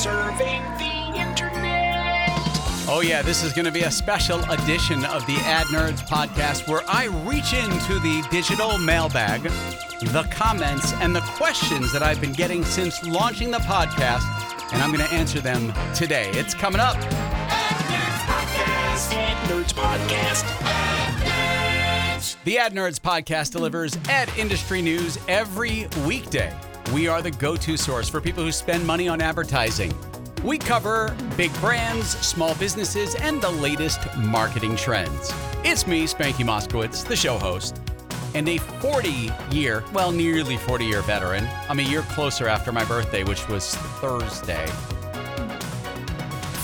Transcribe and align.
serving 0.00 0.62
the 0.78 1.20
internet. 1.20 2.30
Oh, 2.88 3.02
yeah, 3.04 3.20
this 3.20 3.44
is 3.44 3.52
going 3.52 3.66
to 3.66 3.70
be 3.70 3.82
a 3.82 3.90
special 3.90 4.40
edition 4.50 5.04
of 5.04 5.26
the 5.26 5.36
Ad 5.44 5.66
Nerds 5.66 6.00
podcast 6.08 6.66
where 6.66 6.80
I 6.88 7.04
reach 7.28 7.52
into 7.52 7.98
the 7.98 8.26
digital 8.30 8.78
mailbag, 8.78 9.42
the 9.42 10.26
comments, 10.30 10.94
and 10.94 11.14
the 11.14 11.20
questions 11.20 11.92
that 11.92 12.02
I've 12.02 12.18
been 12.18 12.32
getting 12.32 12.64
since 12.64 13.04
launching 13.04 13.50
the 13.50 13.58
podcast, 13.58 14.24
and 14.72 14.82
I'm 14.82 14.90
going 14.90 15.06
to 15.06 15.14
answer 15.14 15.38
them 15.38 15.70
today. 15.94 16.30
It's 16.30 16.54
coming 16.54 16.80
up. 16.80 16.96
Ad 19.12 19.50
Nerds 19.50 19.74
Podcast. 19.74 20.46
The 22.44 22.56
Ad 22.56 22.72
Nerds 22.72 22.98
podcast 22.98 23.52
delivers 23.52 23.98
ad 24.08 24.30
industry 24.38 24.80
news 24.80 25.18
every 25.28 25.88
weekday. 26.06 26.56
We 26.92 27.06
are 27.06 27.22
the 27.22 27.30
go 27.30 27.56
to 27.56 27.76
source 27.76 28.08
for 28.08 28.20
people 28.20 28.42
who 28.42 28.52
spend 28.52 28.86
money 28.86 29.08
on 29.08 29.20
advertising. 29.20 29.94
We 30.42 30.58
cover 30.58 31.14
big 31.36 31.52
brands, 31.60 32.08
small 32.18 32.54
businesses, 32.54 33.14
and 33.14 33.40
the 33.40 33.50
latest 33.50 34.00
marketing 34.16 34.76
trends. 34.76 35.32
It's 35.62 35.86
me, 35.86 36.04
Spanky 36.06 36.44
Moskowitz, 36.44 37.06
the 37.06 37.14
show 37.14 37.38
host, 37.38 37.80
and 38.34 38.48
a 38.48 38.58
40 38.58 39.30
year, 39.50 39.84
well, 39.92 40.10
nearly 40.10 40.56
40 40.56 40.84
year 40.84 41.02
veteran. 41.02 41.46
I'm 41.68 41.78
a 41.78 41.82
year 41.82 42.02
closer 42.02 42.48
after 42.48 42.72
my 42.72 42.84
birthday, 42.84 43.22
which 43.22 43.46
was 43.48 43.74
Thursday. 44.00 44.66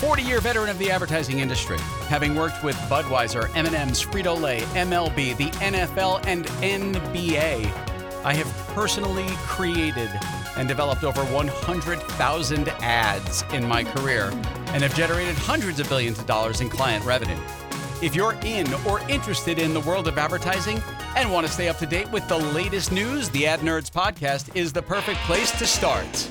40 0.00 0.22
year 0.22 0.40
veteran 0.40 0.68
of 0.68 0.78
the 0.78 0.90
advertising 0.90 1.38
industry, 1.38 1.78
having 2.08 2.34
worked 2.34 2.62
with 2.64 2.76
Budweiser, 2.90 3.54
M&M's, 3.56 4.04
Frito-Lay, 4.04 4.60
MLB, 4.60 5.36
the 5.36 5.50
NFL, 5.58 6.26
and 6.26 6.46
NBA. 6.62 7.85
I 8.26 8.34
have 8.34 8.52
personally 8.74 9.28
created 9.46 10.10
and 10.56 10.66
developed 10.66 11.04
over 11.04 11.24
100,000 11.26 12.68
ads 12.80 13.44
in 13.52 13.64
my 13.68 13.84
career 13.84 14.30
and 14.72 14.82
have 14.82 14.96
generated 14.96 15.36
hundreds 15.36 15.78
of 15.78 15.88
billions 15.88 16.18
of 16.18 16.26
dollars 16.26 16.60
in 16.60 16.68
client 16.68 17.04
revenue. 17.04 17.38
If 18.02 18.16
you're 18.16 18.34
in 18.42 18.66
or 18.84 18.98
interested 19.08 19.60
in 19.60 19.72
the 19.72 19.78
world 19.78 20.08
of 20.08 20.18
advertising 20.18 20.82
and 21.14 21.30
want 21.32 21.46
to 21.46 21.52
stay 21.52 21.68
up 21.68 21.78
to 21.78 21.86
date 21.86 22.10
with 22.10 22.26
the 22.26 22.36
latest 22.36 22.90
news, 22.90 23.30
the 23.30 23.46
Ad 23.46 23.60
Nerds 23.60 23.92
podcast 23.92 24.56
is 24.56 24.72
the 24.72 24.82
perfect 24.82 25.20
place 25.20 25.56
to 25.60 25.64
start. 25.64 26.28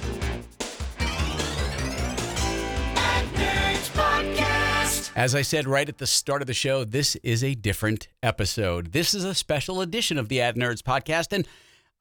As 5.15 5.33
I 5.33 5.43
said 5.43 5.65
right 5.65 5.87
at 5.87 5.99
the 5.99 6.07
start 6.07 6.41
of 6.41 6.47
the 6.47 6.53
show, 6.53 6.83
this 6.83 7.15
is 7.23 7.41
a 7.41 7.55
different 7.55 8.09
episode. 8.21 8.91
This 8.91 9.13
is 9.13 9.23
a 9.23 9.33
special 9.33 9.80
edition 9.80 10.17
of 10.17 10.27
the 10.27 10.41
Ad 10.41 10.57
Nerds 10.57 10.81
podcast, 10.81 11.31
and 11.31 11.47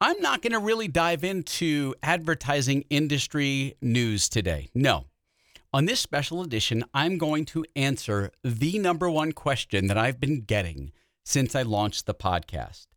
I'm 0.01 0.21
not 0.21 0.41
going 0.41 0.51
to 0.51 0.59
really 0.59 0.89
dive 0.89 1.23
into 1.23 1.95
advertising 2.03 2.83
industry 2.89 3.75
news 3.81 4.27
today. 4.27 4.69
No. 4.75 5.05
On 5.73 5.85
this 5.85 6.01
special 6.01 6.41
edition, 6.41 6.83
I'm 6.93 7.17
going 7.17 7.45
to 7.45 7.65
answer 7.75 8.31
the 8.43 8.77
number 8.77 9.09
one 9.09 9.31
question 9.31 9.87
that 9.87 9.97
I've 9.97 10.19
been 10.19 10.41
getting 10.41 10.91
since 11.23 11.55
I 11.55 11.61
launched 11.61 12.05
the 12.05 12.13
podcast. 12.13 12.87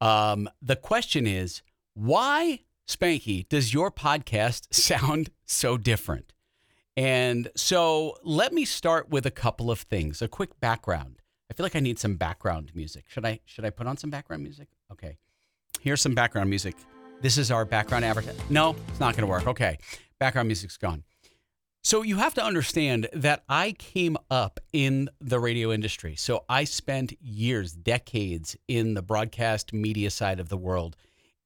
Um, 0.00 0.48
the 0.62 0.76
question 0.76 1.26
is 1.26 1.62
why, 1.94 2.60
Spanky, 2.86 3.46
does 3.48 3.74
your 3.74 3.90
podcast 3.90 4.68
sound 4.74 5.30
so 5.44 5.76
different? 5.76 6.32
And 6.96 7.50
so 7.56 8.16
let 8.24 8.54
me 8.54 8.64
start 8.64 9.10
with 9.10 9.26
a 9.26 9.30
couple 9.30 9.70
of 9.70 9.80
things. 9.80 10.22
A 10.22 10.28
quick 10.28 10.58
background. 10.60 11.20
I 11.50 11.54
feel 11.54 11.64
like 11.64 11.76
I 11.76 11.80
need 11.80 11.98
some 11.98 12.16
background 12.16 12.72
music. 12.74 13.04
Should 13.08 13.24
I 13.24 13.40
should 13.44 13.64
I 13.64 13.70
put 13.70 13.86
on 13.86 13.96
some 13.96 14.10
background 14.10 14.42
music? 14.42 14.68
Okay. 14.90 15.18
Here's 15.80 16.00
some 16.00 16.14
background 16.14 16.50
music. 16.50 16.76
This 17.20 17.38
is 17.38 17.50
our 17.50 17.64
background 17.64 18.04
advertising. 18.04 18.40
No, 18.50 18.76
it's 18.88 19.00
not 19.00 19.16
going 19.16 19.26
to 19.26 19.30
work. 19.30 19.46
Okay. 19.46 19.78
Background 20.18 20.48
music's 20.48 20.76
gone. 20.76 21.04
So 21.82 22.02
you 22.02 22.16
have 22.16 22.34
to 22.34 22.44
understand 22.44 23.08
that 23.12 23.44
I 23.48 23.72
came 23.72 24.16
up 24.30 24.60
in 24.72 25.08
the 25.20 25.40
radio 25.40 25.72
industry. 25.72 26.16
So 26.16 26.44
I 26.48 26.64
spent 26.64 27.14
years, 27.20 27.72
decades 27.72 28.56
in 28.66 28.94
the 28.94 29.02
broadcast 29.02 29.72
media 29.72 30.10
side 30.10 30.40
of 30.40 30.48
the 30.48 30.56
world. 30.56 30.96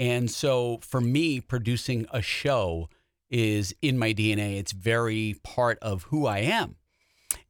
And 0.00 0.31
so 0.31 0.81
for 0.82 1.00
me, 1.00 1.41
producing 1.41 2.06
a 2.10 2.22
show 2.22 2.88
is 3.31 3.75
in 3.82 3.98
my 3.98 4.12
DNA. 4.12 4.59
It's 4.59 4.72
very 4.72 5.37
part 5.42 5.78
of 5.81 6.04
who 6.04 6.26
I 6.26 6.38
am. 6.38 6.76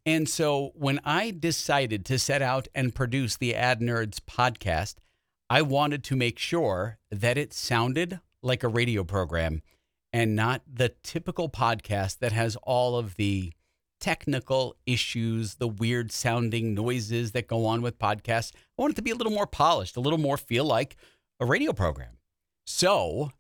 And 0.05 0.29
so 0.29 0.73
when 0.75 1.01
I 1.05 1.31
decided 1.31 2.05
to 2.07 2.19
set 2.19 2.43
out 2.43 2.69
and 2.75 2.95
produce 2.95 3.37
the 3.37 3.55
Ad 3.55 3.81
Nerds 3.81 4.19
podcast, 4.19 4.97
I 5.53 5.61
wanted 5.61 6.03
to 6.05 6.17
make 6.17 6.39
sure 6.39 6.97
that 7.11 7.37
it 7.37 7.53
sounded 7.53 8.21
like 8.41 8.63
a 8.63 8.69
radio 8.69 9.05
program 9.05 9.61
and 10.11 10.35
not 10.35 10.63
the 10.67 10.95
typical 11.03 11.51
podcast 11.51 12.21
that 12.21 12.33
has 12.33 12.57
all 12.63 12.97
of 12.97 13.17
the 13.17 13.53
technical 14.01 14.77
issues, 14.87 15.57
the 15.57 15.69
weird 15.69 16.11
sounding 16.11 16.73
noises 16.73 17.33
that 17.33 17.49
go 17.49 17.67
on 17.67 17.83
with 17.83 17.99
podcasts. 17.99 18.53
I 18.55 18.81
want 18.81 18.93
it 18.93 18.97
to 18.97 19.03
be 19.03 19.11
a 19.11 19.15
little 19.15 19.35
more 19.35 19.47
polished, 19.47 19.99
a 19.99 20.01
little 20.01 20.19
more 20.19 20.39
feel 20.39 20.65
like 20.65 20.97
a 21.39 21.45
radio 21.45 21.75
program. 21.75 22.17
So 22.65 23.33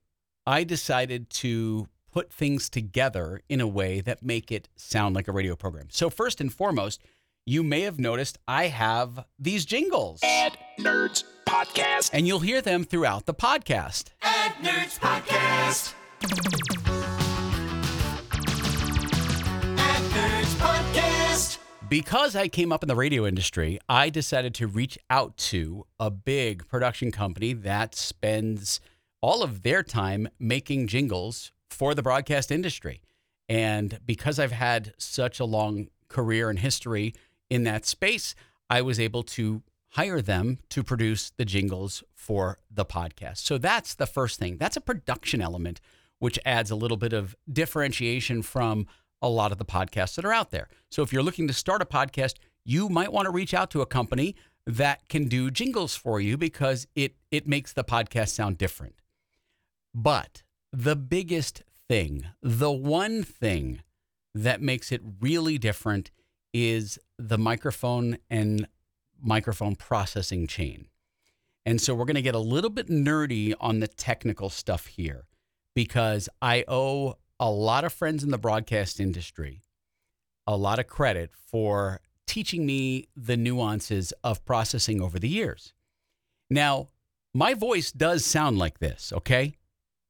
I 0.46 0.64
decided 0.64 1.30
to 1.30 1.88
put 2.12 2.30
things 2.30 2.68
together 2.68 3.40
in 3.48 3.62
a 3.62 3.66
way 3.66 4.02
that 4.02 4.22
make 4.22 4.52
it 4.52 4.68
sound 4.76 5.14
like 5.14 5.28
a 5.28 5.32
radio 5.32 5.56
program. 5.56 5.86
So 5.88 6.10
first 6.10 6.42
and 6.42 6.52
foremost, 6.52 7.00
you 7.46 7.62
may 7.62 7.80
have 7.80 7.98
noticed 7.98 8.36
I 8.46 8.66
have 8.66 9.24
these 9.38 9.64
jingles. 9.64 10.20
Nerds 10.78 11.24
Podcast. 11.52 12.08
And 12.14 12.26
you'll 12.26 12.40
hear 12.40 12.62
them 12.62 12.82
throughout 12.82 13.26
the 13.26 13.34
podcast. 13.34 14.06
Ad 14.22 14.52
Nerds 14.62 14.98
Podcast. 14.98 15.92
Ad 19.76 20.02
Nerds 20.12 20.54
Podcast. 20.54 21.58
Because 21.90 22.34
I 22.34 22.48
came 22.48 22.72
up 22.72 22.82
in 22.82 22.88
the 22.88 22.96
radio 22.96 23.26
industry, 23.26 23.78
I 23.86 24.08
decided 24.08 24.54
to 24.54 24.66
reach 24.66 24.98
out 25.10 25.36
to 25.52 25.84
a 26.00 26.10
big 26.10 26.66
production 26.68 27.12
company 27.12 27.52
that 27.52 27.94
spends 27.94 28.80
all 29.20 29.42
of 29.42 29.62
their 29.62 29.82
time 29.82 30.30
making 30.38 30.86
jingles 30.86 31.52
for 31.68 31.94
the 31.94 32.02
broadcast 32.02 32.50
industry. 32.50 33.02
And 33.46 33.98
because 34.06 34.38
I've 34.38 34.52
had 34.52 34.94
such 34.96 35.38
a 35.38 35.44
long 35.44 35.88
career 36.08 36.48
and 36.48 36.58
history 36.58 37.12
in 37.50 37.64
that 37.64 37.84
space, 37.84 38.34
I 38.70 38.80
was 38.80 38.98
able 38.98 39.22
to 39.24 39.60
hire 39.92 40.22
them 40.22 40.58
to 40.70 40.82
produce 40.82 41.32
the 41.36 41.44
jingles 41.44 42.02
for 42.14 42.58
the 42.70 42.84
podcast. 42.84 43.38
So 43.38 43.58
that's 43.58 43.94
the 43.94 44.06
first 44.06 44.38
thing. 44.38 44.56
That's 44.56 44.76
a 44.76 44.80
production 44.80 45.42
element, 45.42 45.80
which 46.18 46.38
adds 46.46 46.70
a 46.70 46.76
little 46.76 46.96
bit 46.96 47.12
of 47.12 47.36
differentiation 47.50 48.42
from 48.42 48.86
a 49.20 49.28
lot 49.28 49.52
of 49.52 49.58
the 49.58 49.64
podcasts 49.64 50.14
that 50.16 50.24
are 50.24 50.32
out 50.32 50.50
there. 50.50 50.68
So 50.90 51.02
if 51.02 51.12
you're 51.12 51.22
looking 51.22 51.46
to 51.46 51.54
start 51.54 51.82
a 51.82 51.84
podcast, 51.84 52.34
you 52.64 52.88
might 52.88 53.12
want 53.12 53.26
to 53.26 53.32
reach 53.32 53.52
out 53.54 53.70
to 53.72 53.82
a 53.82 53.86
company 53.86 54.34
that 54.66 55.08
can 55.08 55.28
do 55.28 55.50
jingles 55.50 55.94
for 55.94 56.20
you 56.20 56.36
because 56.36 56.86
it 56.94 57.16
it 57.30 57.46
makes 57.46 57.72
the 57.72 57.84
podcast 57.84 58.28
sound 58.28 58.58
different. 58.58 58.94
But 59.94 60.42
the 60.72 60.96
biggest 60.96 61.62
thing, 61.88 62.26
the 62.40 62.70
one 62.70 63.24
thing 63.24 63.82
that 64.34 64.62
makes 64.62 64.90
it 64.90 65.02
really 65.20 65.58
different 65.58 66.10
is 66.54 66.98
the 67.18 67.38
microphone 67.38 68.18
and 68.30 68.66
microphone 69.22 69.76
processing 69.76 70.46
chain. 70.46 70.88
And 71.64 71.80
so 71.80 71.94
we're 71.94 72.04
going 72.04 72.16
to 72.16 72.22
get 72.22 72.34
a 72.34 72.40
little 72.40 72.70
bit 72.70 72.88
nerdy 72.88 73.54
on 73.60 73.80
the 73.80 73.88
technical 73.88 74.50
stuff 74.50 74.86
here 74.86 75.26
because 75.74 76.28
I 76.40 76.64
owe 76.66 77.14
a 77.38 77.50
lot 77.50 77.84
of 77.84 77.92
friends 77.92 78.24
in 78.24 78.30
the 78.30 78.38
broadcast 78.38 79.00
industry 79.00 79.62
a 80.46 80.56
lot 80.56 80.78
of 80.78 80.86
credit 80.86 81.30
for 81.34 82.00
teaching 82.26 82.66
me 82.66 83.08
the 83.16 83.36
nuances 83.36 84.12
of 84.24 84.44
processing 84.44 85.00
over 85.00 85.18
the 85.18 85.28
years. 85.28 85.72
Now, 86.50 86.88
my 87.34 87.54
voice 87.54 87.92
does 87.92 88.24
sound 88.24 88.58
like 88.58 88.78
this, 88.78 89.12
okay? 89.12 89.54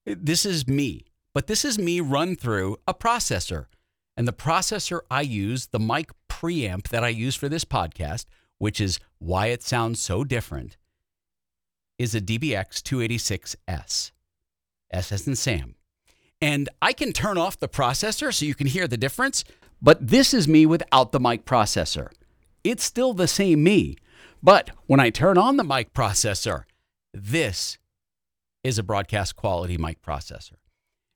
This 0.05 0.45
is 0.45 0.67
me, 0.67 1.07
but 1.35 1.47
this 1.47 1.65
is 1.65 1.79
me 1.79 2.01
run 2.01 2.37
through 2.37 2.79
a 2.87 2.95
processor. 2.95 3.67
And 4.17 4.29
the 4.29 4.33
processor 4.33 5.01
I 5.11 5.23
use, 5.23 5.67
the 5.69 5.79
mic 5.79 6.11
preamp 6.29 6.89
that 6.89 7.05
I 7.05 7.09
use 7.09 7.35
for 7.35 7.49
this 7.49 7.65
podcast, 7.65 8.27
which 8.63 8.81
is 8.81 9.01
why 9.19 9.49
it 9.49 9.61
sounds 9.61 10.01
so 10.01 10.23
different, 10.23 10.77
is 11.99 12.15
a 12.15 12.21
DBX 12.21 12.81
286S. 12.81 14.13
S 14.93 15.11
as 15.11 15.27
in 15.27 15.35
Sam. 15.35 15.75
And 16.41 16.69
I 16.81 16.93
can 16.93 17.13
turn 17.13 17.39
off 17.39 17.59
the 17.59 17.67
processor 17.69 18.33
so 18.33 18.47
you 18.47 18.55
can 18.55 18.69
hear 18.69 18.87
the 18.87 18.97
difference, 18.97 19.43
but 19.81 20.07
this 20.07 20.33
is 20.33 20.47
me 20.47 20.65
without 20.65 21.11
the 21.11 21.19
mic 21.19 21.45
processor. 21.45 22.13
It's 22.63 22.85
still 22.85 23.15
the 23.15 23.27
same 23.27 23.65
me. 23.65 23.97
But 24.41 24.71
when 24.87 25.01
I 25.01 25.11
turn 25.11 25.39
on 25.39 25.57
the 25.57 25.65
mic 25.65 25.93
processor, 25.93 26.63
this 27.13 27.79
is 28.63 28.79
a 28.79 28.85
broadcast 28.85 29.35
quality 29.35 29.77
mic 29.77 30.03
processor. 30.03 30.59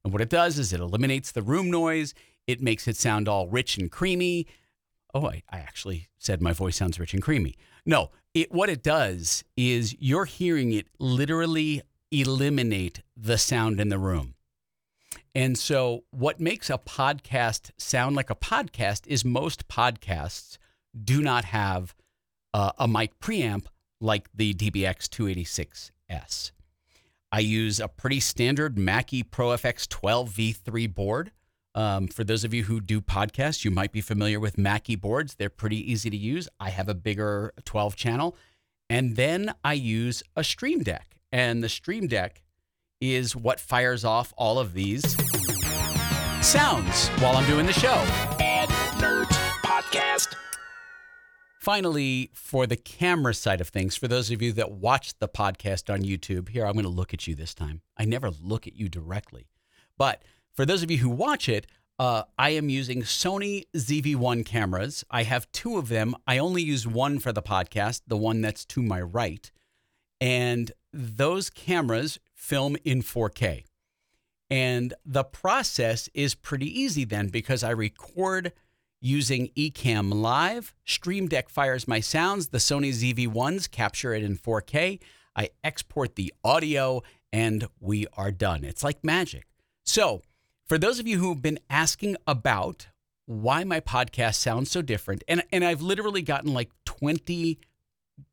And 0.02 0.12
what 0.12 0.20
it 0.20 0.30
does 0.30 0.58
is 0.58 0.72
it 0.72 0.80
eliminates 0.80 1.30
the 1.30 1.42
room 1.42 1.70
noise, 1.70 2.12
it 2.48 2.60
makes 2.60 2.88
it 2.88 2.96
sound 2.96 3.28
all 3.28 3.46
rich 3.46 3.78
and 3.78 3.88
creamy. 3.88 4.48
Oh, 5.16 5.26
I, 5.28 5.42
I 5.50 5.58
actually 5.58 6.08
said 6.18 6.42
my 6.42 6.52
voice 6.52 6.76
sounds 6.76 7.00
rich 7.00 7.14
and 7.14 7.22
creamy. 7.22 7.56
No, 7.86 8.10
it, 8.34 8.52
what 8.52 8.68
it 8.68 8.82
does 8.82 9.44
is 9.56 9.96
you're 9.98 10.26
hearing 10.26 10.72
it 10.72 10.88
literally 10.98 11.82
eliminate 12.10 13.02
the 13.16 13.38
sound 13.38 13.80
in 13.80 13.88
the 13.88 13.98
room. 13.98 14.34
And 15.34 15.56
so, 15.56 16.04
what 16.10 16.40
makes 16.40 16.68
a 16.68 16.78
podcast 16.78 17.70
sound 17.78 18.16
like 18.16 18.30
a 18.30 18.34
podcast 18.34 19.06
is 19.06 19.24
most 19.24 19.68
podcasts 19.68 20.58
do 21.04 21.22
not 21.22 21.46
have 21.46 21.94
uh, 22.52 22.72
a 22.78 22.86
mic 22.86 23.18
preamp 23.20 23.66
like 24.00 24.28
the 24.34 24.52
DBX 24.54 25.08
286S. 25.08 26.52
I 27.32 27.40
use 27.40 27.80
a 27.80 27.88
pretty 27.88 28.20
standard 28.20 28.78
Mackie 28.78 29.22
Pro 29.22 29.48
FX 29.48 29.88
12 29.88 30.30
V3 30.30 30.94
board. 30.94 31.32
Um, 31.76 32.08
for 32.08 32.24
those 32.24 32.42
of 32.42 32.54
you 32.54 32.64
who 32.64 32.80
do 32.80 33.02
podcasts, 33.02 33.62
you 33.62 33.70
might 33.70 33.92
be 33.92 34.00
familiar 34.00 34.40
with 34.40 34.56
Mackie 34.56 34.96
boards. 34.96 35.34
They're 35.34 35.50
pretty 35.50 35.92
easy 35.92 36.08
to 36.08 36.16
use. 36.16 36.48
I 36.58 36.70
have 36.70 36.88
a 36.88 36.94
bigger 36.94 37.52
12 37.66 37.94
channel. 37.96 38.34
And 38.88 39.16
then 39.16 39.54
I 39.62 39.74
use 39.74 40.22
a 40.34 40.42
Stream 40.42 40.82
Deck. 40.82 41.18
And 41.30 41.62
the 41.62 41.68
Stream 41.68 42.06
Deck 42.06 42.42
is 42.98 43.36
what 43.36 43.60
fires 43.60 44.06
off 44.06 44.32
all 44.38 44.58
of 44.58 44.72
these 44.72 45.16
sounds 46.40 47.08
while 47.20 47.36
I'm 47.36 47.46
doing 47.46 47.66
the 47.66 47.74
show. 47.74 48.02
Ad 48.40 48.70
Nerds 48.98 49.36
Podcast. 49.62 50.34
Finally, 51.60 52.30
for 52.32 52.66
the 52.66 52.76
camera 52.76 53.34
side 53.34 53.60
of 53.60 53.68
things, 53.68 53.96
for 53.96 54.08
those 54.08 54.30
of 54.30 54.40
you 54.40 54.52
that 54.52 54.70
watch 54.70 55.18
the 55.18 55.28
podcast 55.28 55.92
on 55.92 56.02
YouTube, 56.02 56.48
here, 56.48 56.64
I'm 56.64 56.72
going 56.72 56.84
to 56.84 56.88
look 56.88 57.12
at 57.12 57.26
you 57.26 57.34
this 57.34 57.52
time. 57.52 57.82
I 57.98 58.06
never 58.06 58.30
look 58.30 58.66
at 58.66 58.76
you 58.76 58.88
directly. 58.88 59.48
But 59.98 60.22
for 60.56 60.64
those 60.64 60.82
of 60.82 60.90
you 60.90 60.98
who 60.98 61.10
watch 61.10 61.48
it, 61.50 61.66
uh, 61.98 62.22
I 62.38 62.50
am 62.50 62.70
using 62.70 63.02
Sony 63.02 63.66
ZV-1 63.76 64.44
cameras. 64.44 65.04
I 65.10 65.22
have 65.24 65.50
two 65.52 65.76
of 65.76 65.88
them. 65.88 66.16
I 66.26 66.38
only 66.38 66.62
use 66.62 66.86
one 66.86 67.18
for 67.18 67.30
the 67.30 67.42
podcast, 67.42 68.02
the 68.06 68.16
one 68.16 68.40
that's 68.40 68.64
to 68.66 68.82
my 68.82 69.00
right. 69.00 69.50
And 70.18 70.72
those 70.92 71.50
cameras 71.50 72.18
film 72.34 72.76
in 72.84 73.02
4K. 73.02 73.64
And 74.48 74.94
the 75.04 75.24
process 75.24 76.08
is 76.14 76.34
pretty 76.34 76.68
easy 76.80 77.04
then 77.04 77.28
because 77.28 77.62
I 77.62 77.70
record 77.70 78.52
using 79.00 79.48
Ecamm 79.56 80.14
Live. 80.14 80.74
Stream 80.86 81.28
Deck 81.28 81.50
fires 81.50 81.86
my 81.86 82.00
sounds. 82.00 82.48
The 82.48 82.58
Sony 82.58 82.90
ZV-1s 82.90 83.70
capture 83.70 84.14
it 84.14 84.22
in 84.22 84.38
4K. 84.38 85.00
I 85.34 85.50
export 85.62 86.14
the 86.14 86.32
audio 86.42 87.02
and 87.30 87.68
we 87.78 88.06
are 88.16 88.32
done. 88.32 88.64
It's 88.64 88.82
like 88.82 89.04
magic. 89.04 89.46
So, 89.84 90.22
for 90.66 90.78
those 90.78 90.98
of 90.98 91.06
you 91.06 91.18
who've 91.18 91.40
been 91.40 91.60
asking 91.70 92.16
about 92.26 92.88
why 93.26 93.64
my 93.64 93.80
podcast 93.80 94.36
sounds 94.36 94.70
so 94.70 94.82
different, 94.82 95.24
and, 95.28 95.42
and 95.52 95.64
I've 95.64 95.82
literally 95.82 96.22
gotten 96.22 96.52
like 96.54 96.70
20 96.84 97.58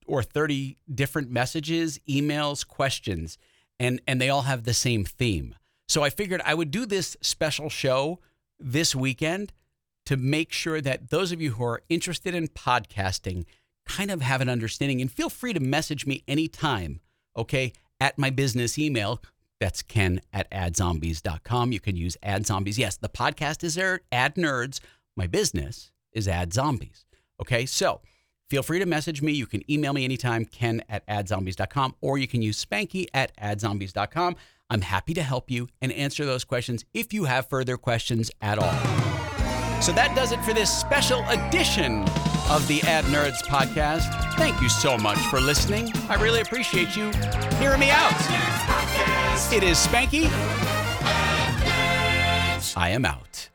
or 0.05 0.23
30 0.23 0.77
different 0.93 1.31
messages, 1.31 1.99
emails, 2.07 2.65
questions, 2.67 3.37
and, 3.79 4.01
and 4.07 4.21
they 4.21 4.29
all 4.29 4.43
have 4.43 4.63
the 4.63 4.73
same 4.73 5.03
theme. 5.03 5.55
So 5.87 6.03
I 6.03 6.09
figured 6.09 6.41
I 6.45 6.53
would 6.53 6.71
do 6.71 6.85
this 6.85 7.17
special 7.21 7.69
show 7.69 8.19
this 8.59 8.95
weekend 8.95 9.53
to 10.05 10.17
make 10.17 10.51
sure 10.51 10.81
that 10.81 11.09
those 11.09 11.31
of 11.31 11.41
you 11.41 11.51
who 11.51 11.63
are 11.63 11.81
interested 11.89 12.35
in 12.35 12.47
podcasting 12.47 13.45
kind 13.85 14.11
of 14.11 14.21
have 14.21 14.41
an 14.41 14.49
understanding. 14.49 15.01
And 15.01 15.11
feel 15.11 15.29
free 15.29 15.53
to 15.53 15.59
message 15.59 16.05
me 16.05 16.23
anytime, 16.27 16.99
okay, 17.37 17.73
at 17.99 18.17
my 18.17 18.29
business 18.29 18.77
email. 18.77 19.21
That's 19.63 19.81
ken 19.81 20.19
at 20.33 20.51
adzombies.com. 20.51 21.71
You 21.71 21.79
can 21.79 21.95
use 21.95 22.17
ad 22.21 22.45
zombies. 22.45 22.77
Yes, 22.77 22.97
the 22.97 23.07
podcast 23.07 23.63
is 23.63 23.75
there, 23.75 24.01
ad 24.11 24.35
nerds. 24.35 24.81
My 25.15 25.25
business 25.25 25.93
is 26.11 26.27
ad 26.27 26.51
zombies. 26.51 27.05
Okay, 27.39 27.65
so 27.65 28.01
feel 28.49 28.61
free 28.61 28.79
to 28.79 28.85
message 28.85 29.21
me. 29.21 29.31
You 29.31 29.45
can 29.45 29.63
email 29.71 29.93
me 29.93 30.03
anytime, 30.03 30.43
ken 30.43 30.83
at 30.89 31.07
adzombies.com, 31.07 31.95
or 32.01 32.17
you 32.17 32.27
can 32.27 32.41
use 32.41 32.63
spanky 32.63 33.05
at 33.13 33.33
adzombies.com. 33.37 34.35
I'm 34.69 34.81
happy 34.81 35.13
to 35.13 35.23
help 35.23 35.49
you 35.49 35.69
and 35.81 35.93
answer 35.93 36.25
those 36.25 36.43
questions 36.43 36.83
if 36.93 37.13
you 37.13 37.23
have 37.23 37.47
further 37.47 37.77
questions 37.77 38.31
at 38.41 38.59
all. 38.59 38.73
So 39.81 39.93
that 39.93 40.11
does 40.13 40.33
it 40.33 40.43
for 40.43 40.53
this 40.53 40.77
special 40.77 41.23
edition 41.29 42.01
of 42.49 42.67
the 42.67 42.81
Ad 42.81 43.05
Nerds 43.05 43.41
podcast. 43.43 44.33
Thank 44.33 44.61
you 44.61 44.67
so 44.67 44.97
much 44.97 45.19
for 45.27 45.39
listening. 45.39 45.89
I 46.09 46.21
really 46.21 46.41
appreciate 46.41 46.97
you 46.97 47.13
hearing 47.59 47.79
me 47.79 47.91
out. 47.91 48.62
It 49.51 49.63
is 49.63 49.77
Spanky. 49.77 50.29
I 52.75 52.89
am 52.89 53.05
out. 53.05 53.49